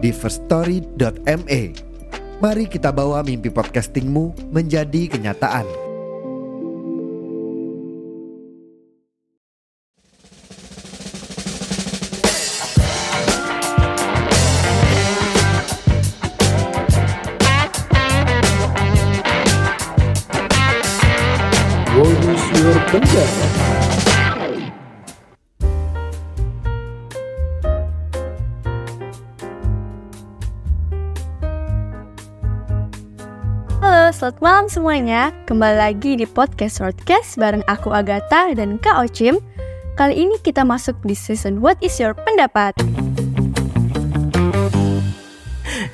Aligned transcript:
di 0.00 0.10
firststory.me. 0.10 1.62
Mari 2.40 2.64
kita 2.72 2.88
bawa 2.88 3.20
mimpi 3.20 3.52
podcastingmu 3.52 4.48
menjadi 4.48 5.12
kenyataan. 5.12 5.68
Bonus 21.92 22.42
Your 22.56 22.76
Penjara. 22.88 23.39
Selamat 34.10 34.42
malam 34.42 34.66
semuanya. 34.66 35.30
Kembali 35.46 35.78
lagi 35.78 36.18
di 36.18 36.26
podcast 36.26 36.82
Shortcast 36.82 37.38
bareng 37.38 37.62
aku 37.70 37.94
Agatha 37.94 38.50
dan 38.58 38.74
Kak 38.82 39.06
Ochim. 39.06 39.38
Kali 39.94 40.26
ini 40.26 40.34
kita 40.42 40.66
masuk 40.66 40.98
di 41.06 41.14
season 41.14 41.62
What 41.62 41.78
is 41.78 41.94
your 42.02 42.18
pendapat? 42.18 42.74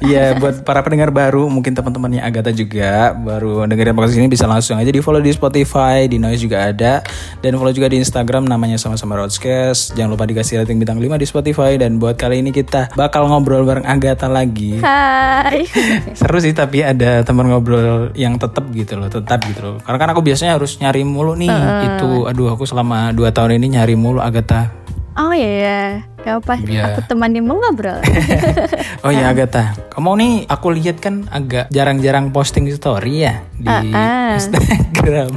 Iya, 0.07 0.39
buat 0.39 0.62
para 0.62 0.87
pendengar 0.87 1.11
baru, 1.11 1.51
mungkin 1.51 1.75
teman-temannya 1.75 2.23
Agatha 2.23 2.55
juga 2.55 3.11
baru 3.11 3.67
dengerin 3.67 3.91
podcast 3.91 4.15
ini 4.15 4.31
bisa 4.31 4.47
langsung 4.47 4.79
aja 4.79 4.87
di 4.87 5.03
follow 5.03 5.19
di 5.19 5.35
Spotify, 5.35 6.07
di 6.07 6.23
Noise 6.23 6.47
juga 6.47 6.71
ada, 6.71 7.03
dan 7.43 7.59
follow 7.59 7.75
juga 7.75 7.91
di 7.91 7.98
Instagram 7.98 8.47
namanya 8.47 8.79
sama-sama 8.79 9.19
Roadcast. 9.19 9.98
Jangan 9.98 10.15
lupa 10.15 10.31
dikasih 10.31 10.63
rating 10.63 10.79
bintang 10.79 11.03
5 11.03 11.19
di 11.19 11.27
Spotify 11.27 11.75
dan 11.75 11.98
buat 11.98 12.15
kali 12.15 12.39
ini 12.39 12.55
kita 12.55 12.95
bakal 12.95 13.27
ngobrol 13.27 13.67
bareng 13.67 13.83
Agatha 13.83 14.31
lagi. 14.31 14.79
Hai. 14.79 15.67
Seru 16.19 16.39
sih 16.39 16.55
tapi 16.55 16.87
ada 16.87 17.27
teman 17.27 17.51
ngobrol 17.51 18.15
yang 18.15 18.39
tetap 18.39 18.70
gitu 18.70 18.95
loh, 18.95 19.11
tetap 19.11 19.43
gitu 19.43 19.59
loh. 19.59 19.77
Karena 19.83 19.98
kan 19.98 20.09
aku 20.15 20.23
biasanya 20.23 20.55
harus 20.55 20.79
nyari 20.79 21.03
mulu 21.03 21.35
nih. 21.35 21.51
Itu 21.83 22.31
aduh 22.31 22.55
aku 22.55 22.63
selama 22.63 23.11
2 23.11 23.27
tahun 23.35 23.59
ini 23.59 23.75
nyari 23.75 23.98
mulu 23.98 24.23
Agatha. 24.23 24.86
Oh 25.17 25.33
iya, 25.33 26.05
gak 26.20 26.45
apa 26.45 26.55
Iya. 26.61 26.92
Aku 26.92 27.00
temani 27.05 27.41
mau 27.41 27.56
ngobrol. 27.56 27.97
Oh 29.05 29.09
iya 29.09 29.31
Agatha, 29.31 29.73
kamu 29.95 30.11
nih 30.19 30.33
aku 30.45 30.75
lihat 30.75 30.98
kan 30.98 31.25
agak 31.31 31.70
jarang-jarang 31.70 32.28
posting 32.28 32.67
story 32.69 33.23
ya 33.23 33.39
di 33.55 33.70
Ah, 33.70 33.81
ah. 33.95 34.31
Instagram. 34.34 35.31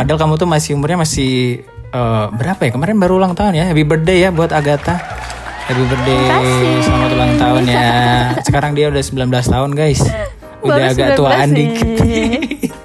Padahal 0.00 0.18
kamu 0.18 0.34
tuh 0.34 0.48
masih 0.48 0.74
umurnya 0.74 0.98
masih 0.98 1.60
eh, 1.88 2.26
berapa 2.32 2.58
ya? 2.58 2.70
Kemarin 2.72 2.96
baru 2.96 3.20
ulang 3.20 3.36
tahun 3.36 3.52
ya. 3.54 3.64
Happy 3.68 3.84
birthday 3.84 4.24
ya 4.24 4.30
buat 4.32 4.48
Agatha. 4.50 4.96
Happy 5.68 5.84
birthday, 5.84 6.18
selamat 6.80 7.10
ulang 7.12 7.32
tahun 7.36 7.62
ya. 7.62 7.88
Sekarang 8.40 8.72
dia 8.72 8.88
udah 8.88 9.02
19 9.04 9.28
tahun 9.28 9.70
guys. 9.76 10.00
Udah 10.58 10.88
Baru 10.88 10.90
agak 10.90 11.08
19 11.14 11.18
tuaan 11.20 11.48
dikit. 11.52 12.00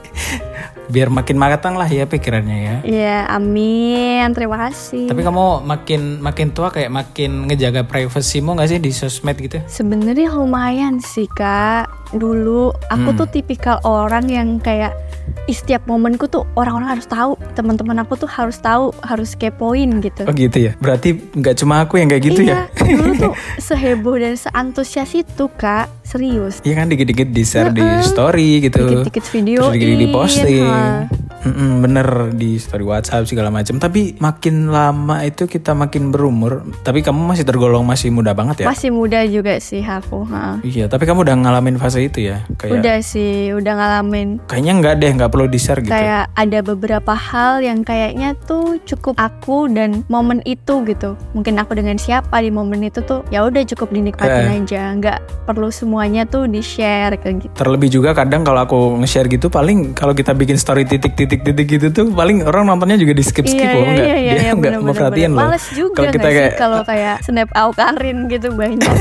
Biar 0.94 1.10
makin 1.10 1.36
matang 1.36 1.74
lah 1.74 1.90
ya 1.90 2.06
pikirannya 2.06 2.58
ya. 2.60 2.76
Iya, 2.86 3.18
amin. 3.28 4.30
Terima 4.32 4.70
kasih. 4.70 5.10
Tapi 5.10 5.26
kamu 5.26 5.66
makin 5.66 6.22
makin 6.22 6.54
tua 6.54 6.70
kayak 6.70 6.94
makin 6.94 7.50
ngejaga 7.50 7.82
privasimu 7.82 8.54
gak 8.54 8.70
sih 8.70 8.78
di 8.78 8.94
sosmed 8.94 9.34
gitu? 9.36 9.58
Sebenarnya 9.66 10.30
lumayan 10.30 11.02
sih 11.02 11.26
kak. 11.28 11.90
Dulu 12.14 12.70
aku 12.88 13.10
Hmm. 13.10 13.18
tuh 13.18 13.28
tipikal 13.28 13.82
orang 13.82 14.30
yang 14.30 14.62
kayak 14.62 14.94
"Ih, 14.94 15.13
setiap 15.52 15.84
momenku 15.84 16.32
tuh 16.32 16.48
orang-orang 16.56 16.96
harus 16.96 17.04
tahu, 17.04 17.36
teman-teman 17.52 18.00
aku 18.00 18.16
tuh 18.16 18.32
harus 18.32 18.56
tahu, 18.64 18.96
harus 19.04 19.36
kepoin 19.36 20.00
gitu. 20.00 20.24
Oh 20.24 20.32
gitu 20.32 20.72
ya. 20.72 20.72
Berarti 20.80 21.20
nggak 21.20 21.56
cuma 21.60 21.84
aku 21.84 22.00
yang 22.00 22.08
kayak 22.08 22.24
gitu 22.24 22.42
ya. 22.48 22.72
iya, 22.80 22.96
dulu 22.96 23.12
tuh 23.20 23.34
seheboh 23.68 24.16
dan 24.16 24.40
seantusias 24.40 25.12
itu 25.12 25.46
kak, 25.60 25.92
serius. 26.08 26.64
Iya 26.64 26.80
kan 26.80 26.88
dikit-dikit 26.88 27.28
di 27.28 27.44
share 27.44 27.76
di 27.76 27.84
story 28.08 28.64
gitu. 28.64 28.80
Dikit-dikit 28.88 29.26
video, 29.36 29.68
dikit-dikit 29.68 30.00
di 30.00 30.08
posting. 30.08 30.64
ha. 30.64 31.08
Mm-mm, 31.44 31.80
bener 31.80 32.08
di 32.32 32.56
story 32.56 32.82
WhatsApp 32.82 33.28
segala 33.28 33.48
macam. 33.48 33.76
Tapi 33.76 34.16
makin 34.18 34.68
lama 34.68 35.22
itu 35.22 35.44
kita 35.44 35.72
makin 35.72 36.10
berumur. 36.10 36.64
Tapi 36.82 37.00
kamu 37.00 37.20
masih 37.26 37.44
tergolong 37.44 37.84
masih 37.84 38.10
muda 38.10 38.32
banget 38.32 38.64
ya? 38.64 38.68
Masih 38.68 38.90
muda 38.90 39.20
juga 39.28 39.60
sih 39.60 39.84
aku. 39.84 40.24
ha. 40.26 40.58
Iya. 40.64 40.88
Tapi 40.88 41.04
kamu 41.04 41.22
udah 41.22 41.36
ngalamin 41.38 41.76
fase 41.76 42.00
itu 42.02 42.26
ya? 42.26 42.48
Kayak 42.56 42.74
Udah 42.80 42.98
sih, 43.00 43.52
udah 43.52 43.74
ngalamin. 43.74 44.40
kayaknya 44.46 44.74
nggak 44.74 44.94
deh, 44.98 45.12
nggak 45.14 45.30
perlu 45.30 45.46
di 45.46 45.60
share 45.60 45.80
gitu. 45.80 45.92
Kayak 45.92 46.32
ada 46.34 46.60
beberapa 46.62 47.14
hal 47.14 47.60
yang 47.60 47.84
kayaknya 47.84 48.40
tuh 48.40 48.80
cukup 48.84 49.16
aku 49.18 49.68
dan 49.68 50.08
momen 50.08 50.40
itu 50.44 50.84
gitu. 50.84 51.20
Mungkin 51.34 51.60
aku 51.60 51.76
dengan 51.76 51.96
siapa 51.96 52.40
di 52.40 52.50
momen 52.50 52.82
itu 52.82 53.02
tuh 53.02 53.28
ya 53.30 53.44
udah 53.44 53.64
cukup 53.66 53.92
dinikmatin 53.92 54.32
Eh. 54.48 54.58
aja, 54.60 54.84
nggak 54.94 55.18
perlu 55.44 55.68
semuanya 55.68 56.24
tuh 56.24 56.48
di 56.48 56.64
share 56.64 57.16
kayak 57.16 57.36
gitu. 57.42 57.54
Terlebih 57.54 57.90
juga 57.92 58.12
kadang 58.14 58.42
kalau 58.42 58.64
aku 58.64 58.80
nge-share 58.98 59.28
gitu 59.28 59.48
paling 59.48 59.92
kalau 59.92 60.12
kita 60.12 60.32
bikin 60.32 60.56
story 60.56 60.88
titik-titik-titik 61.34 61.68
gitu 61.82 61.88
tuh 61.90 62.06
paling 62.14 62.46
orang 62.46 62.70
nontonnya 62.70 62.98
juga 63.00 63.18
di 63.18 63.24
skip-skip 63.26 63.66
iya, 63.66 63.74
loh 63.74 63.82
iya, 63.82 63.94
nggak 63.94 64.06
iya, 64.06 64.18
iya, 64.18 64.32
dia 64.34 64.44
iya, 64.44 64.52
nggak 64.54 64.72
mau 64.84 64.94
perhatian 64.94 65.32
loh. 65.34 65.42
Males 65.50 65.66
juga 65.74 65.98
Kalau 65.98 66.14
kita 66.14 66.30
kayak 66.30 66.52
kalau 66.60 66.82
kayak 66.86 67.16
snap 67.26 67.50
Aukarin 67.58 68.18
gitu 68.30 68.48
banyak. 68.54 68.96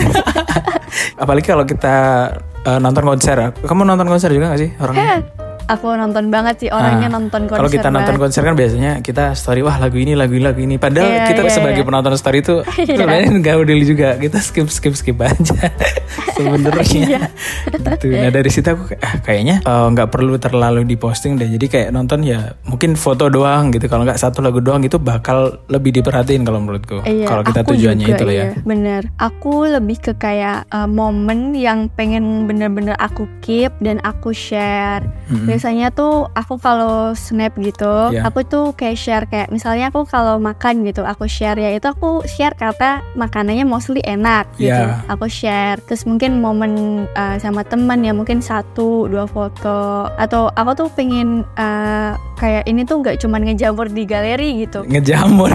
apalagi 1.22 1.46
kalau 1.46 1.64
kita 1.68 1.96
eh, 2.64 2.78
nonton 2.80 3.04
konser. 3.04 3.36
Kamu 3.52 3.82
nonton 3.84 4.08
konser 4.08 4.32
juga 4.32 4.56
gak 4.56 4.60
sih 4.60 4.70
orangnya? 4.80 5.20
Aku 5.64 5.86
nonton 5.92 6.28
banget 6.28 6.54
sih 6.58 6.70
orangnya 6.70 7.08
Ah, 7.08 7.12
nonton 7.12 7.44
konser. 7.44 7.58
Kalau 7.58 7.70
kita 7.70 7.88
nonton 7.88 8.14
banget. 8.14 8.22
konser 8.22 8.42
kan 8.42 8.54
biasanya 8.54 8.92
kita 9.00 9.24
story 9.32 9.60
wah 9.60 9.76
lagu 9.76 9.96
ini 9.96 10.12
lagu 10.12 10.32
ini 10.32 10.42
lagu 10.42 10.58
ini. 10.58 10.76
Padahal 10.76 11.08
Iya, 11.08 11.24
kita 11.28 11.42
iya, 11.42 11.52
sebagai 11.52 11.82
iya. 11.82 11.86
penonton 11.86 12.14
story 12.14 12.38
itu 12.40 12.54
sebenarnya 12.64 13.28
nggak 13.40 13.56
udil 13.58 13.80
juga. 13.82 14.08
Kita 14.16 14.38
skip 14.38 14.68
skip 14.68 14.94
skip 14.94 15.18
aja 15.18 15.56
sebenarnya. 16.36 16.82
Iya. 16.84 17.22
gitu. 17.72 18.06
Nah 18.12 18.30
dari 18.30 18.50
situ 18.50 18.66
aku 18.66 18.94
ah, 18.96 19.14
kayaknya 19.20 19.60
eh, 19.60 19.86
nggak 19.88 20.08
perlu 20.08 20.34
terlalu 20.36 20.82
diposting 20.84 21.36
deh. 21.36 21.48
Jadi 21.48 21.66
kayak 21.68 21.88
nonton 21.90 22.22
ya 22.22 22.56
mungkin 22.64 22.94
foto 22.94 23.26
doang 23.26 23.70
gitu. 23.70 23.86
Kalau 23.86 24.02
nggak 24.02 24.18
satu 24.18 24.40
lagu 24.40 24.58
doang 24.58 24.82
itu 24.82 24.96
bakal 24.96 25.60
lebih 25.68 25.92
diperhatiin 25.94 26.42
kalau 26.42 26.58
menurutku. 26.58 27.02
Iya, 27.02 27.26
kalau 27.26 27.42
kita 27.42 27.60
tujuannya 27.62 28.06
juga, 28.06 28.16
itu 28.16 28.24
loh 28.24 28.34
ya. 28.34 28.44
iya, 28.44 28.60
Bener. 28.62 29.02
Aku 29.16 29.64
lebih 29.64 29.98
ke 30.00 30.12
kayak 30.14 30.66
uh, 30.68 30.86
momen 30.86 31.52
yang 31.52 31.86
pengen 31.88 32.44
bener-bener 32.44 32.94
aku 32.96 33.26
keep 33.40 33.72
dan 33.80 33.98
aku 34.02 34.32
share. 34.32 35.04
Mm-mm. 35.28 35.51
Biasanya 35.52 35.88
tuh 35.90 36.26
aku 36.32 36.56
kalau 36.56 37.12
snap 37.12 37.52
gitu, 37.56 38.10
Iya. 38.10 38.24
aku 38.24 38.40
tuh 38.42 38.72
kayak 38.72 38.96
share 38.96 39.24
kayak 39.26 39.48
misalnya 39.48 39.88
aku 39.88 40.02
kalau 40.04 40.36
makan 40.38 40.82
gitu, 40.82 41.04
aku 41.04 41.24
share 41.26 41.56
ya 41.56 41.70
itu 41.70 41.84
aku 41.84 42.24
share 42.24 42.54
karena 42.54 43.04
makanannya 43.12 43.62
mostly 43.62 44.00
enak 44.00 44.48
gitu. 44.56 44.72
Iya. 44.72 45.04
Aku 45.06 45.28
share. 45.28 45.78
Terus 45.84 46.02
mungkin 46.02 46.38
momen 46.38 46.72
uh, 47.12 47.36
sama 47.36 47.62
teman 47.62 48.00
ya 48.00 48.10
mungkin 48.10 48.40
satu 48.40 49.04
dua 49.04 49.24
foto 49.24 50.08
atau 50.12 50.48
aku 50.50 50.70
tuh 50.74 50.88
pengen 50.90 51.44
uh, 51.54 52.16
kayak 52.36 52.64
ini 52.64 52.82
tuh 52.82 52.98
nggak 52.98 53.20
cuman 53.20 53.44
ngejamur 53.44 53.86
di 53.86 54.02
galeri 54.02 54.64
gitu 54.64 54.82
Ngejamur. 54.82 55.52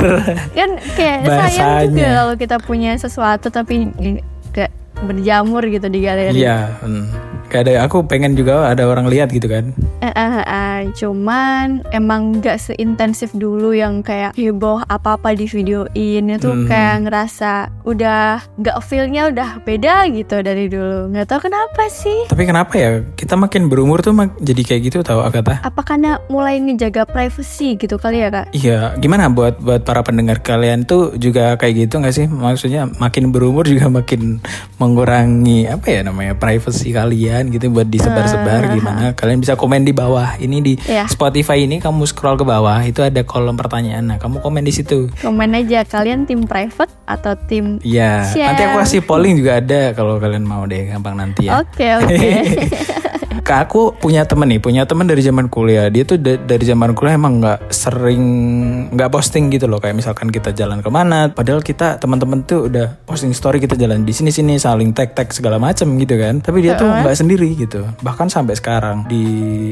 kan 0.54 0.70
kayak 0.94 1.18
sayang 1.26 1.28
Bahasanya. 1.28 1.90
juga 1.90 2.08
kalau 2.16 2.34
kita 2.36 2.58
punya 2.60 2.92
sesuatu 2.96 3.48
tapi 3.50 3.92
gak 4.52 4.72
berjamur 5.04 5.62
gitu 5.64 5.88
di 5.88 6.00
galeri. 6.02 6.38
Iya. 6.38 6.80
hmm. 6.80 7.27
Kayak 7.48 7.64
ada 7.64 7.74
aku 7.88 8.04
pengen 8.04 8.36
juga 8.36 8.68
ada 8.68 8.84
orang 8.84 9.08
lihat 9.08 9.32
gitu 9.32 9.48
kan. 9.48 9.72
Eh, 10.04 10.12
eh, 10.12 10.32
eh, 10.44 10.44
eh, 10.44 10.80
cuman 11.00 11.80
emang 11.96 12.44
gak 12.44 12.60
seintensif 12.60 13.32
dulu 13.32 13.72
yang 13.72 14.04
kayak 14.04 14.36
heboh 14.36 14.84
apa-apa 14.92 15.32
di 15.32 15.48
videoin 15.48 16.28
itu 16.28 16.52
Hmm. 16.52 16.68
kayak 16.68 17.08
ngerasa 17.08 17.72
udah 17.88 18.44
gak 18.54 18.84
feelnya 18.84 19.32
udah 19.32 19.64
beda 19.64 20.12
gitu 20.12 20.36
dari 20.40 20.68
dulu. 20.68 21.08
Nggak 21.08 21.24
tahu 21.26 21.48
kenapa 21.48 21.88
sih. 21.88 22.28
Tapi 22.28 22.44
kenapa 22.44 22.74
ya 22.76 22.90
kita 23.10 23.34
makin 23.34 23.66
berumur 23.66 24.02
tuh 24.02 24.12
mak- 24.12 24.36
jadi 24.38 24.62
kayak 24.62 24.82
gitu 24.86 24.98
tahu 25.02 25.24
Agatha? 25.24 25.64
Apa 25.64 25.82
karena 25.82 26.20
mulai 26.28 26.60
ngejaga 26.60 27.08
privacy 27.08 27.76
gitu 27.76 27.96
kali 27.96 28.20
ya 28.20 28.30
kak? 28.30 28.52
Iya, 28.52 28.94
gimana 28.98 29.32
buat 29.32 29.58
buat 29.58 29.82
para 29.82 30.04
pendengar 30.04 30.40
kalian 30.40 30.84
tuh 30.84 31.16
juga 31.16 31.56
kayak 31.56 31.88
gitu 31.88 31.98
nggak 31.98 32.12
sih? 32.14 32.28
Maksudnya 32.28 32.92
makin 32.94 33.32
berumur 33.32 33.64
juga 33.64 33.88
makin 34.00 34.44
mengurangi 34.78 35.66
apa 35.66 35.88
ya 35.90 36.02
namanya 36.02 36.34
privacy 36.34 36.92
kalian 36.92 37.48
gitu 37.50 37.70
buat 37.70 37.88
disebar-sebar 37.88 38.74
gimana 38.74 39.14
kalian 39.14 39.40
bisa 39.40 39.54
komen 39.54 39.82
di 39.82 39.92
bawah 39.92 40.36
ini 40.38 40.60
di 40.60 40.74
Iya. 40.80 41.08
Spotify 41.08 41.62
ini 41.62 41.78
kamu 41.78 42.04
scroll 42.04 42.36
ke 42.36 42.44
bawah 42.44 42.80
itu 42.82 43.00
ada 43.00 43.22
kolom 43.22 43.54
pertanyaan 43.54 44.04
nah 44.06 44.18
kamu 44.18 44.40
komen 44.40 44.62
di 44.62 44.72
situ 44.72 45.08
Komen 45.20 45.54
aja 45.54 45.84
kalian 45.84 46.24
tim 46.24 46.44
private 46.44 46.90
atau 47.06 47.38
tim 47.40 47.77
Iya, 47.84 48.26
Share. 48.34 48.48
nanti 48.54 48.62
aku 48.66 48.78
kasih 48.82 49.02
polling 49.06 49.38
juga 49.38 49.60
ada 49.62 49.94
kalau 49.94 50.18
kalian 50.18 50.46
mau 50.46 50.66
deh, 50.66 50.90
gampang 50.90 51.14
nanti 51.18 51.50
ya. 51.50 51.62
Oke 51.62 51.86
oke. 51.98 52.18
Kak 52.18 52.96
aku 53.46 53.94
punya 53.94 54.26
temen 54.26 54.50
nih, 54.50 54.60
punya 54.64 54.84
temen 54.90 55.06
dari 55.06 55.22
zaman 55.22 55.48
kuliah. 55.52 55.88
Dia 55.94 56.04
tuh 56.04 56.18
da- 56.18 56.40
dari 56.40 56.66
zaman 56.66 56.98
kuliah 56.98 57.16
emang 57.20 57.44
nggak 57.44 57.70
sering 57.70 58.24
nggak 58.94 59.10
posting 59.14 59.54
gitu 59.54 59.70
loh. 59.70 59.78
Kayak 59.78 60.02
misalkan 60.02 60.34
kita 60.34 60.56
jalan 60.56 60.82
ke 60.82 60.90
mana, 60.90 61.30
padahal 61.30 61.62
kita 61.62 62.02
teman-teman 62.02 62.44
tuh 62.44 62.72
udah 62.72 62.98
posting 63.06 63.32
story 63.32 63.62
kita 63.62 63.78
jalan 63.78 64.02
di 64.02 64.14
sini-sini, 64.16 64.58
saling 64.58 64.92
tag-tag 64.98 65.30
segala 65.30 65.62
macem 65.62 65.94
gitu 66.02 66.18
kan. 66.18 66.42
Tapi 66.42 66.66
dia 66.66 66.74
tuh 66.80 66.90
nggak 66.90 67.18
sendiri 67.18 67.50
gitu. 67.54 67.86
Bahkan 68.02 68.34
sampai 68.34 68.58
sekarang 68.58 69.06
di 69.06 69.26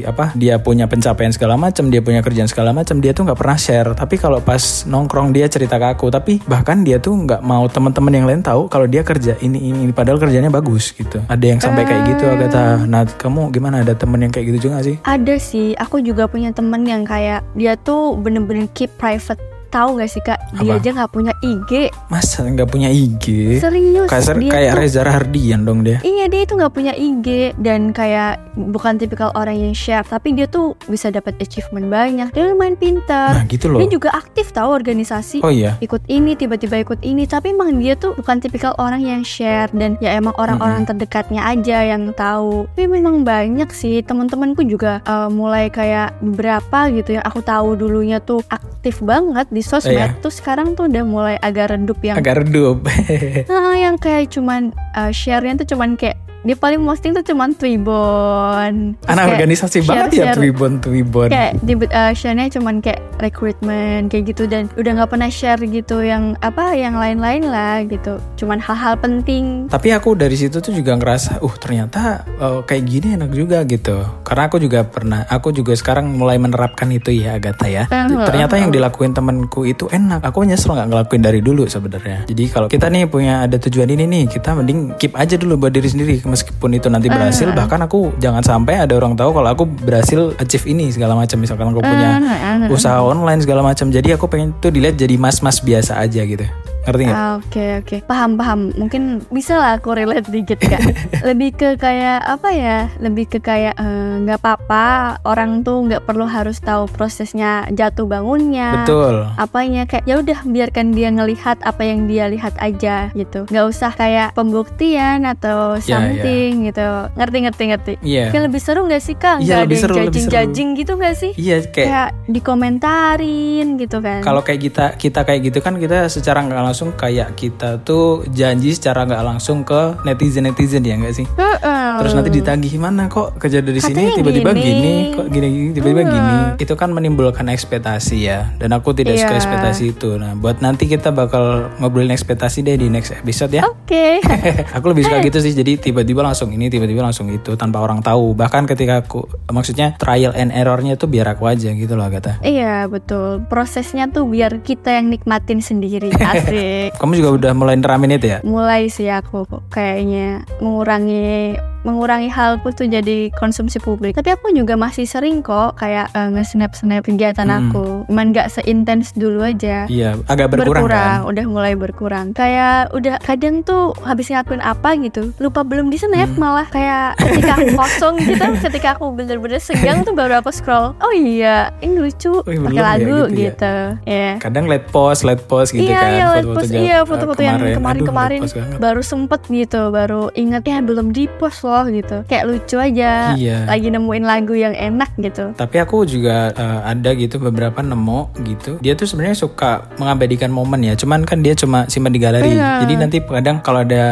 apa 0.06 0.30
dia 0.38 0.62
punya 0.62 0.86
pencapaian 0.86 1.34
segala 1.34 1.58
macam, 1.58 1.90
dia 1.90 2.00
punya 2.00 2.22
kerjaan 2.22 2.46
segala 2.46 2.70
macam, 2.70 3.02
dia 3.02 3.10
tuh 3.10 3.26
nggak 3.26 3.38
pernah 3.38 3.58
share. 3.58 3.90
Tapi 3.96 4.14
kalau 4.20 4.38
pas 4.38 4.86
nongkrong 4.86 5.34
dia 5.34 5.50
cerita 5.50 5.80
ke 5.80 5.86
aku, 5.98 6.12
tapi 6.12 6.38
bahkan 6.46 6.86
dia 6.86 7.02
tuh 7.02 7.16
nggak 7.16 7.42
mau 7.42 7.66
teman-teman 7.66 8.12
yang 8.14 8.26
lain 8.28 8.40
tahu 8.46 8.70
kalau 8.70 8.86
dia 8.86 9.02
kerja 9.02 9.34
ini 9.42 9.56
ini, 9.56 9.88
ini. 9.88 9.92
padahal 9.92 10.20
kerjanya 10.20 10.52
bagus 10.52 10.92
gitu. 10.92 11.22
Ada 11.26 11.44
yang 11.44 11.60
sampai 11.60 11.82
kayak 11.88 12.02
gitu 12.14 12.24
Agatha. 12.28 12.84
Nah, 12.84 13.02
kamu 13.08 13.55
gimana 13.56 13.80
ada 13.80 13.96
temen 13.96 14.20
yang 14.20 14.28
kayak 14.28 14.52
gitu 14.52 14.68
juga 14.68 14.84
sih? 14.84 15.00
Ada 15.08 15.40
sih, 15.40 15.72
aku 15.80 16.04
juga 16.04 16.28
punya 16.28 16.52
temen 16.52 16.84
yang 16.84 17.08
kayak 17.08 17.40
dia 17.56 17.72
tuh 17.80 18.20
bener-bener 18.20 18.68
keep 18.76 18.92
private. 19.00 19.40
Tahu 19.66 19.98
gak 19.98 20.08
sih 20.08 20.20
kak, 20.20 20.38
Apa? 20.38 20.62
dia 20.62 20.72
aja 20.74 20.88
nggak 20.94 21.10
punya 21.10 21.32
IG. 21.40 21.90
Masa 22.06 22.42
nggak 22.42 22.66
punya 22.66 22.88
IG? 22.88 23.58
Serius, 23.58 24.06
Kayak 24.06 24.38
dia 24.38 24.50
kayak 24.50 24.72
tuh- 24.72 24.80
Reza 24.80 25.00
Rahardian 25.02 25.60
dong 25.62 25.82
dia. 25.82 25.98
Iya 26.00 26.26
dia 26.26 26.40
itu 26.42 26.54
nggak 26.54 26.72
punya 26.72 26.92
IG 26.92 27.26
dan 27.56 27.90
kayak 27.90 28.38
bukan 28.54 28.96
tipikal 28.96 29.30
orang 29.32 29.58
yang 29.58 29.72
share, 29.72 30.02
tapi 30.02 30.32
dia 30.32 30.46
tuh 30.46 30.78
bisa 30.86 31.08
dapat 31.08 31.36
achievement 31.36 31.86
banyak. 31.86 32.28
Dia 32.30 32.44
lumayan 32.48 32.74
pintar. 32.74 33.34
Nah, 33.34 33.44
gitu 33.44 33.68
loh. 33.68 33.78
Dia 33.78 33.90
juga 33.90 34.10
aktif 34.12 34.50
tahu 34.50 34.70
organisasi. 34.70 35.42
Oh 35.42 35.50
iya. 35.50 35.76
ikut 35.78 36.02
ini 36.06 36.34
tiba-tiba 36.34 36.78
ikut 36.78 37.00
ini 37.00 37.26
tapi 37.26 37.50
emang 37.50 37.76
dia 37.76 37.94
tuh 37.94 38.12
bukan 38.12 38.38
tipikal 38.38 38.72
orang 38.76 39.00
yang 39.00 39.22
share 39.22 39.68
dan 39.70 39.98
ya 39.98 40.14
emang 40.14 40.32
orang-orang 40.36 40.82
terdekatnya 40.84 41.42
aja 41.42 41.84
yang 41.84 42.10
tahu 42.12 42.66
tapi 42.68 42.88
memang 42.88 43.22
banyak 43.22 43.68
sih 43.68 44.00
teman-temanku 44.00 44.62
juga 44.62 45.02
eh, 45.02 45.28
mulai 45.28 45.68
kayak 45.68 46.16
beberapa 46.20 46.88
gitu 46.90 47.14
yang 47.14 47.24
aku 47.24 47.40
tahu 47.40 47.74
dulunya 47.74 48.18
tuh 48.18 48.40
aktif 48.48 48.98
banget 49.00 49.46
di 49.56 49.64
sosmed 49.64 49.96
Iya. 49.96 50.20
tuh 50.20 50.28
sekarang 50.28 50.76
tuh 50.76 50.84
udah 50.92 51.04
mulai 51.08 51.36
agak 51.40 51.72
redup 51.72 51.96
yang 52.04 52.20
Agak 52.20 52.44
redup. 52.44 52.84
Nah, 53.48 53.72
yang 53.72 53.96
kayak 53.96 54.28
cuman 54.28 54.76
uh, 54.92 55.08
share-nya 55.08 55.56
tuh 55.56 55.72
cuman 55.72 55.96
kayak 55.96 56.20
dia 56.46 56.54
paling 56.56 56.78
posting 56.86 57.10
tuh 57.10 57.26
cuman. 57.26 57.50
Terus 57.58 59.10
Anak 59.10 59.24
kayak 59.26 59.34
organisasi 59.34 59.78
banget 59.82 60.10
ya 60.14 60.30
share-share- 60.30 60.36
Twibon 60.38 60.72
Twibon. 60.78 61.28
Kayak 61.28 61.52
di 61.66 61.74
uh, 61.74 62.12
share-nya 62.14 62.46
cuman 62.54 62.74
kayak 62.78 63.00
recruitment 63.18 64.12
kayak 64.12 64.30
gitu 64.30 64.46
dan 64.46 64.70
udah 64.78 64.92
nggak 65.02 65.10
pernah 65.10 65.26
share 65.26 65.58
gitu 65.58 66.04
yang 66.06 66.38
apa 66.44 66.78
yang 66.78 66.94
lain-lain 66.94 67.50
lah 67.50 67.82
gitu. 67.82 68.22
Cuman 68.38 68.62
hal-hal 68.62 68.94
penting. 69.00 69.66
Tapi 69.66 69.90
aku 69.90 70.14
dari 70.14 70.38
situ 70.38 70.62
tuh 70.62 70.70
juga 70.70 70.94
ngerasa, 70.94 71.42
uh 71.42 71.54
ternyata 71.58 72.22
eh, 72.38 72.60
kayak 72.62 72.82
gini 72.86 73.18
enak 73.18 73.30
juga 73.34 73.66
gitu. 73.66 74.06
Karena 74.22 74.46
aku 74.46 74.62
juga 74.62 74.86
pernah, 74.86 75.26
aku 75.26 75.50
juga 75.50 75.74
sekarang 75.74 76.14
mulai 76.14 76.38
menerapkan 76.38 76.86
itu 76.94 77.10
ya 77.10 77.34
Agatha 77.40 77.66
ya. 77.66 77.90
Eh, 77.90 78.06
ternyata 78.22 78.54
yang 78.54 78.70
dilakuin 78.70 79.10
temanku 79.16 79.66
itu 79.66 79.90
enak. 79.90 80.22
Aku 80.22 80.46
nyesel 80.46 80.78
nggak 80.78 80.88
ngelakuin 80.94 81.22
dari 81.26 81.40
dulu 81.42 81.66
sebenarnya. 81.66 82.28
Jadi 82.30 82.44
kalau 82.54 82.70
kita 82.70 82.86
nih 82.86 83.10
punya 83.10 83.48
ada 83.48 83.58
tujuan 83.58 83.90
ini 83.90 84.04
nih, 84.06 84.24
kita 84.30 84.54
mending 84.54 84.94
keep 85.00 85.16
aja 85.18 85.34
dulu 85.34 85.66
buat 85.66 85.74
diri 85.74 85.88
sendiri. 85.90 86.14
Meskipun 86.36 86.70
itu 86.70 86.92
nanti 86.92 87.08
berhasil, 87.16 87.48
bahkan 87.56 87.80
aku 87.80 88.12
jangan 88.16 88.44
sampai 88.44 88.76
ada 88.76 88.92
orang 88.92 89.16
tahu 89.16 89.32
kalau 89.32 89.48
aku 89.48 89.64
berhasil 89.64 90.36
achieve 90.36 90.68
ini 90.68 90.92
segala 90.92 91.16
macam. 91.16 91.40
Misalkan 91.40 91.72
aku 91.72 91.80
punya 91.80 92.20
Eh, 92.68 92.68
usaha 92.68 93.00
online 93.00 93.40
segala 93.40 93.64
macam. 93.64 93.88
Jadi 93.88 94.12
aku 94.12 94.28
pengen 94.28 94.52
tuh 94.60 94.68
dilihat 94.68 94.94
jadi 94.94 95.16
mas-mas 95.16 95.58
biasa 95.58 95.96
aja 95.96 96.20
gitu. 96.20 96.44
Ngerti 96.86 97.02
nggak? 97.02 97.18
Ah, 97.18 97.34
Oke 97.36 97.66
oke. 97.82 97.96
Paham 98.06 98.30
paham. 98.38 98.60
Mungkin 98.72 99.02
bisa 99.28 99.58
lah 99.58 99.76
aku 99.76 99.92
relate 99.92 100.30
dikit 100.30 100.62
kak. 100.62 100.80
Lebih 101.28 101.50
ke 101.52 101.68
kayak 101.76 102.22
apa 102.22 102.48
ya 102.54 102.78
lebih 103.02 103.26
ke 103.26 103.38
kayak 103.42 103.74
eh, 103.74 104.12
nggak 104.22 104.38
apa-apa. 104.38 104.86
Orang 105.26 105.66
tuh 105.66 105.82
nggak 105.84 106.06
perlu 106.06 106.24
harus 106.24 106.62
tahu 106.62 106.86
prosesnya 106.86 107.66
jatuh 107.74 108.06
bangunnya 108.06 108.86
Betul. 108.86 109.26
apanya. 109.34 109.82
Kayak 109.84 110.04
ya 110.06 110.14
udah 110.22 110.38
biarkan 110.46 110.94
dia 110.94 111.10
ngelihat 111.10 111.58
apa 111.66 111.82
yang 111.82 112.06
dia 112.06 112.30
lihat 112.30 112.54
aja 112.62 113.10
gitu. 113.12 113.50
Nggak 113.50 113.66
usah 113.66 113.90
kayak 113.90 114.32
pembuktian 114.38 115.26
atau 115.26 115.74
Ya, 115.76 115.82
ya. 115.82 115.98
something 115.98 116.52
gitu. 116.70 116.86
Ngerti 117.18 117.36
ngerti 117.42 117.62
ngerti. 117.74 117.92
Iya. 118.06 118.30
Kayak 118.30 118.44
lebih 118.46 118.60
seru 118.62 118.80
nggak 118.86 119.02
sih 119.02 119.16
kak? 119.18 119.42
Iya, 119.42 119.46
nggak 119.46 119.64
lebih 119.66 119.76
ada 119.76 119.82
yang 119.82 119.96
judging 120.06 120.26
judging 120.30 120.68
gitu 120.78 120.92
nggak 120.94 121.14
sih? 121.18 121.32
Iya 121.34 121.56
kayak 121.66 121.86
kayak 121.88 122.08
dikomentarin 122.30 123.66
gitu 123.80 123.98
kan. 123.98 124.20
Kalau 124.22 124.40
kayak 124.44 124.60
kita 124.62 124.84
kita 124.94 125.20
kayak 125.24 125.40
gitu 125.50 125.58
kan 125.58 125.74
kita 125.76 126.06
secara 126.06 126.44
nggak 126.44 126.62
langsung 126.62 126.75
kayak 126.92 127.32
kita 127.32 127.80
tuh 127.80 128.26
janji 128.28 128.70
secara 128.70 129.02
nggak 129.02 129.22
langsung 129.22 129.62
ke 129.62 129.96
netizen 130.02 130.44
netizen 130.44 130.82
ya 130.82 130.94
nggak 130.94 131.14
sih 131.14 131.24
Heeh. 131.24 131.88
terus 131.96 132.12
nanti 132.12 132.28
ditagih 132.30 132.76
mana 132.76 133.06
kok 133.06 133.36
kerja 133.36 133.60
dari 133.60 133.78
sini 133.78 134.12
tiba-tiba 134.12 134.52
gini. 134.52 134.62
gini. 134.62 134.94
kok 135.12 135.26
gini 135.28 135.46
gini 135.48 135.68
tiba-tiba 135.72 136.02
Hmm. 136.02 136.12
gini 136.12 136.34
itu 136.58 136.74
kan 136.74 136.90
menimbulkan 136.90 137.46
ekspektasi 137.46 138.16
ya 138.20 138.52
dan 138.56 138.70
aku 138.70 138.92
tidak 138.92 139.16
suka 139.16 139.32
Iya. 139.32 139.38
ekspektasi 139.38 139.84
itu 139.90 140.10
nah 140.14 140.34
buat 140.34 140.58
nanti 140.58 140.84
kita 140.84 141.08
bakal 141.08 141.72
ngobrolin 141.78 142.10
ekspektasi 142.10 142.60
deh 142.60 142.76
di 142.76 142.86
next 142.86 143.12
episode 143.12 143.50
ya 143.50 143.64
Oke. 143.64 144.20
aku 144.76 144.86
lebih 144.90 145.02
suka 145.02 145.22
gitu 145.22 145.38
sih 145.38 145.52
jadi 145.52 145.78
tiba-tiba 145.78 146.20
langsung 146.20 146.50
ini 146.50 146.66
tiba-tiba 146.66 147.00
langsung 147.00 147.28
itu 147.28 147.54
tanpa 147.54 147.78
orang 147.78 148.00
tahu 148.00 148.34
bahkan 148.34 148.64
ketika 148.64 149.00
aku 149.00 149.24
maksudnya 149.48 149.94
trial 149.96 150.32
and 150.32 150.50
errornya 150.50 150.94
tuh 150.94 151.06
biar 151.06 151.26
aku 151.28 151.46
aja 151.46 151.70
gitu 151.70 151.94
loh 151.94 152.06
kata 152.06 152.42
Iya 152.42 152.84
betul. 152.86 153.46
Prosesnya 153.46 154.06
tuh 154.06 154.26
biar 154.26 154.60
kita 154.60 154.92
yang 154.92 155.08
nikmatin 155.08 155.58
sendiri. 155.58 156.10
Asik. 156.12 156.52
Kamu 156.96 157.12
juga 157.18 157.30
udah 157.36 157.52
mulai 157.54 157.76
neramin 157.78 158.16
itu 158.18 158.26
ya? 158.32 158.38
Mulai 158.42 158.88
sih 158.90 159.08
aku 159.10 159.46
kayaknya 159.70 160.44
mengurangi 160.58 161.56
mengurangi 161.82 162.28
halku 162.28 162.70
tuh 162.70 162.86
jadi 162.86 163.28
konsumsi 163.32 163.76
publik. 163.76 164.14
Tapi 164.14 164.30
aku 164.30 164.50
juga 164.50 164.74
masih 164.74 165.04
sering 165.04 165.40
kok 165.40 165.76
kayak 165.76 166.08
eh, 166.10 166.28
nge-snap-snap 166.30 167.02
kegiatan 167.02 167.44
Hmm. 167.44 167.58
aku. 167.68 167.86
Cuman 168.06 168.30
gak 168.30 168.48
seintens 168.50 169.12
dulu 169.12 169.42
aja. 169.42 169.84
iya 169.86 170.16
agak 170.26 170.52
berkurang, 170.52 170.88
kan 170.88 171.20
udah 171.24 171.44
mulai 171.44 171.74
berkurang. 171.74 172.32
Kayak 172.32 172.90
udah 172.90 173.18
kadang 173.20 173.60
tuh 173.60 173.92
habis 174.00 174.26
ngelakuin 174.26 174.60
apa 174.60 174.94
gitu, 174.98 175.32
lupa 175.36 175.60
belum 175.60 175.88
di 175.88 175.96
snap 175.96 176.28
Hmm. 176.28 176.38
malah 176.38 176.66
kayak 176.66 177.18
ketika 177.18 177.52
aku 177.54 177.68
kosong 177.80 178.14
gitu, 178.18 178.44
ketika 178.62 178.88
aku 178.94 179.12
bener-bener 179.12 179.58
senggang 179.58 180.02
tuh 180.02 180.12
baru 180.12 180.38
aku 180.38 180.50
scroll. 180.50 180.94
Oh 180.98 181.12
iya, 181.12 181.72
ini 181.80 181.98
lucu, 181.98 182.30
Oh, 182.36 182.46
iya, 182.46 182.60
pakai 182.60 182.76
ya 182.76 182.82
lagu 182.84 183.18
gitu 183.26 183.34
ya. 183.34 183.46
gitu. 183.48 183.74
Ya. 184.06 184.30
kadang 184.38 184.66
let 184.66 184.86
post 184.88 185.22
let 185.22 185.40
post 185.42 185.70
gitu 185.70 185.82
iya 185.84 185.98
kan 185.98 186.10
iya 186.10 186.26
foto-foto 186.28 186.54
post 186.54 186.70
iya 186.72 186.96
eh, 186.96 187.02
foto-foto 187.02 187.40
yang 187.40 187.58
kemarin-kemarin 187.58 188.40
baru 188.76 189.00
sempet 189.00 189.40
gitu 189.46 189.88
baru 189.88 190.30
inget 190.32 190.62
ya 190.62 190.78
belum 190.78 191.10
di 191.10 191.26
post 191.32 191.62
loh 191.78 191.86
gitu. 191.86 192.16
Kayak 192.24 192.44
lucu 192.46 192.76
aja. 192.76 193.12
Iya. 193.32 193.66
lagi 193.66 193.88
nemuin 193.88 194.24
lagu 194.24 194.52
yang 194.52 194.72
enak 194.72 195.10
gitu. 195.16 195.52
Tapi 195.52 195.76
aku 195.78 196.02
juga 196.02 196.50
eh, 196.50 196.80
ada 196.86 197.10
gitu 197.12 197.36
beberapa 197.36 197.80
nemu 197.80 198.20
gitu. 198.42 198.78
Dia 198.78 198.94
tuh 198.94 199.04
sebenarnya 199.04 199.36
suka 199.36 199.70
mengabadikan 199.96 200.48
momen 200.48 200.80
ya. 200.82 200.94
Cuman 200.94 201.22
kan 201.22 201.40
dia 201.40 201.52
cuma 201.52 201.84
simpan 201.86 202.10
di 202.10 202.18
galeri. 202.18 202.48
Iya. 202.48 202.80
jadi 202.80 202.94
nanti 202.96 203.16
kadang 203.20 203.60
kalau 203.60 203.82
ada 203.82 204.04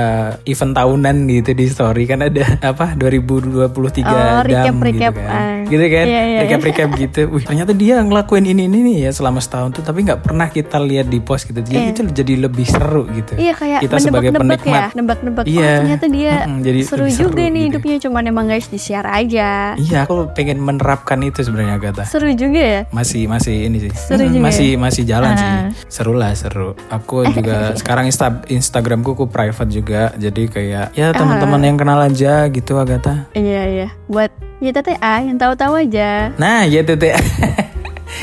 event 0.44 0.74
tahunan 0.74 1.16
gitu 1.32 1.50
di 1.52 1.66
story 1.66 2.04
kan 2.04 2.20
ada 2.20 2.44
apa 2.70 2.92
2023 2.94 4.04
Oh, 4.04 4.42
dam 4.42 4.74
gitu 4.82 5.00
ah. 5.00 5.12
kan. 5.14 5.54
gitu 5.64 5.84
kan? 5.86 6.06
Iya, 6.06 6.22
iya, 6.24 6.38
recap 6.42 6.60
recap 6.62 6.88
gitu. 6.94 7.20
Wih 7.30 7.44
ternyata 7.44 7.72
dia 7.72 7.98
ngelakuin 7.98 8.44
ini 8.44 8.66
ini 8.66 8.78
nih 8.82 8.96
ya 9.02 9.10
selama 9.12 9.38
setahun 9.38 9.70
tuh 9.72 9.82
tapi 9.82 10.02
nggak 10.02 10.20
pernah 10.20 10.48
kita 10.48 10.76
lihat 10.78 11.06
di 11.06 11.18
post 11.18 11.46
gitu. 11.46 11.60
Jadi 11.60 11.72
Iya. 11.74 11.90
itu 11.90 12.00
jadi 12.12 12.34
lebih 12.40 12.66
seru 12.66 13.04
gitu. 13.10 13.32
Iya 13.34 13.52
kayak 13.54 13.78
kita 13.82 13.96
sebagai 13.98 14.30
menebak-nebak 14.30 14.60
penikmat. 14.60 14.82
ya, 14.82 14.86
nebak-nebak. 14.94 15.44
Iya. 15.44 15.62
Oh 15.64 15.76
ternyata 15.80 16.06
dia 16.08 16.32
Mm-mm, 16.44 16.58
jadi 16.60 16.80
seru 16.82 17.06
juga 17.06 17.42
nih 17.46 17.62
gitu. 17.62 17.68
hidupnya, 17.76 17.96
cuman 18.00 18.22
emang 18.24 18.46
guys 18.46 18.66
di 18.66 18.76
share 18.76 19.04
aja. 19.04 19.74
Iya, 19.74 20.04
aku 20.04 20.30
pengen 20.32 20.60
menerapkan 20.60 21.20
itu 21.20 21.40
sebenarnya 21.40 21.76
Agatha. 21.76 22.04
Seru 22.04 22.30
juga 22.30 22.60
ya. 22.60 22.80
Masih 22.88 23.26
masih 23.26 23.66
ini 23.66 23.78
sih. 23.80 23.92
Seru 23.92 24.24
juga 24.26 24.44
masih 24.44 24.68
masih 24.76 25.02
jalan 25.02 25.32
sih. 25.34 25.44
Ah. 25.44 25.68
Seru 25.86 26.12
lah, 26.12 26.32
seru. 26.32 26.72
Aku 26.88 27.26
juga 27.28 27.74
sekarang 27.74 28.06
Insta 28.06 28.40
Instagramku 28.46 29.14
ku 29.14 29.24
private 29.26 29.68
juga. 29.68 30.14
Jadi 30.14 30.46
kayak 30.46 30.92
ya 30.92 31.10
teman-teman 31.10 31.60
Ah. 31.60 31.66
yang 31.66 31.76
kenal 31.76 31.98
aja 31.98 32.46
gitu 32.48 32.78
Agatha. 32.78 33.26
Iya 33.32 33.62
iya. 33.66 33.88
Buat 34.06 34.30
YTTA 34.62 35.26
yang 35.26 35.36
tahu-tahu 35.36 35.76
aja. 35.76 36.32
Nah, 36.38 36.64
YTTA. 36.64 37.18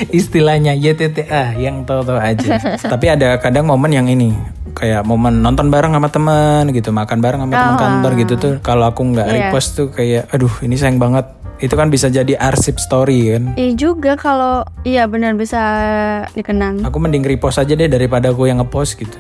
Istilahnya 0.10 0.74
YTTA 0.74 1.56
yang 1.56 1.84
tahu-tahu 1.84 2.18
aja. 2.18 2.58
Tapi 2.94 3.06
ada 3.08 3.38
kadang 3.38 3.66
momen 3.66 3.92
yang 3.92 4.06
ini 4.06 4.34
kayak 4.72 5.04
momen 5.04 5.40
nonton 5.40 5.68
bareng 5.68 5.92
sama 5.92 6.08
teman 6.08 6.72
gitu, 6.72 6.90
makan 6.90 7.20
bareng 7.20 7.42
sama 7.42 7.54
teman 7.54 7.70
Oh. 7.72 7.80
kantor 7.80 8.12
gitu 8.18 8.34
tuh. 8.36 8.54
Kalau 8.62 8.86
aku 8.86 9.04
nggak 9.06 9.28
Iya. 9.28 9.36
repost 9.48 9.76
tuh 9.76 9.88
kayak 9.90 10.28
aduh, 10.30 10.52
ini 10.62 10.76
sayang 10.76 10.96
banget. 10.96 11.28
Itu 11.58 11.78
kan 11.78 11.94
bisa 11.94 12.10
jadi 12.10 12.34
arsip 12.36 12.82
story 12.82 13.38
kan. 13.38 13.54
Iya 13.54 13.72
juga 13.76 14.18
kalau 14.18 14.66
iya 14.82 15.06
benar 15.06 15.38
bisa 15.38 15.62
dikenang. 16.32 16.82
Aku 16.82 16.98
mending 16.98 17.22
repost 17.22 17.62
aja 17.62 17.72
deh 17.72 17.86
daripada 17.86 18.34
aku 18.34 18.50
yang 18.50 18.58
ngepost 18.58 18.98
gitu. 18.98 19.14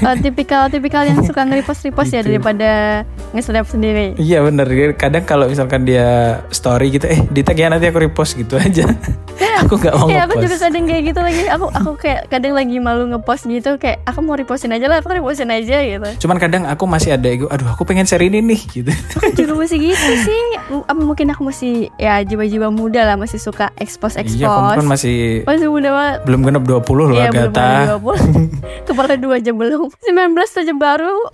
Eh, 0.00 0.16
tipikal 0.24 0.68
tipikal 0.68 1.04
yang 1.04 1.20
suka 1.20 1.44
nge-repost 1.44 1.84
repost 1.84 2.08
ya 2.10 2.20
Gitu. 2.20 2.32
daripada 2.32 3.04
nge-snap 3.32 3.66
sendiri. 3.66 4.16
Iya 4.16 4.40
bener, 4.40 4.64
kadang 4.94 5.24
kalau 5.24 5.44
misalkan 5.44 5.84
dia 5.84 6.40
story 6.48 6.88
gitu, 6.90 7.04
eh 7.04 7.20
di 7.26 7.42
tag 7.42 7.54
ya 7.54 7.68
nanti 7.68 7.84
aku 7.84 8.00
repost 8.00 8.32
gitu 8.34 8.56
aja. 8.56 8.88
aku 9.58 9.74
nggak 9.76 9.92
mau 9.94 10.06
Iya, 10.06 10.18
aku 10.24 10.34
juga 10.38 10.54
kadang 10.58 10.82
kayak 10.84 11.00
gitu 11.04 11.18
lagi. 11.18 11.40
Aku 11.48 11.64
aku 11.68 11.90
kayak 11.96 12.20
kadang 12.26 12.52
lagi 12.52 12.76
malu 12.76 13.06
ngepost 13.06 13.44
gitu 13.44 13.76
kayak 13.76 13.96
aku 14.02 14.18
mau 14.20 14.32
repostin 14.32 14.70
aja 14.70 14.84
lah, 14.84 14.98
aku 14.98 15.12
repostin 15.12 15.48
aja 15.48 15.76
gitu. 15.78 16.06
Cuman 16.20 16.36
kadang 16.36 16.62
aku 16.64 16.84
masih 16.84 17.12
ada 17.12 17.24
ego, 17.24 17.44
aduh 17.46 17.64
aku 17.68 17.82
pengen 17.82 18.02
share 18.02 18.20
ini 18.20 18.40
nih 18.40 18.58
gitu. 18.68 18.90
Aku 19.14 19.30
juga 19.32 19.52
masih 19.56 19.76
gitu 19.80 20.10
sih. 20.22 20.40
M- 20.68 20.82
apa 20.82 20.98
mungkin 20.98 21.28
aku 21.28 21.40
masih 21.42 21.86
ya 21.96 22.18
jiwa-jiwa 22.20 22.68
muda 22.68 23.04
lah 23.04 23.14
masih 23.14 23.36
suka 23.36 23.68
expose 23.76 24.16
expose. 24.16 24.36
Iya, 24.36 24.48
kamu 24.48 24.68
kan 24.74 24.86
masih 24.88 25.16
masih 25.44 25.66
muda 25.68 25.88
banget. 25.90 26.18
belum 26.24 26.40
genap 26.42 26.62
20 26.64 26.98
loh 26.98 27.14
Iya 27.14 27.28
belum 27.28 27.50
Agatha. 27.50 27.64
ada 27.64 27.96
20 27.96 28.56
Kepala 28.88 29.12
dua 29.14 29.34
aja 29.36 29.50
belum 29.50 29.82
19 30.02 30.34
aja 30.34 30.74
baru 30.74 31.16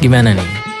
Gimana 0.00 0.32
nih? 0.32 0.69